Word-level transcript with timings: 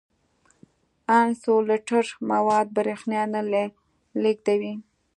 انسولټر 1.19 2.05
مواد 2.31 2.67
برېښنا 2.77 3.21
نه 3.33 3.41
لیږدوي. 4.23 4.73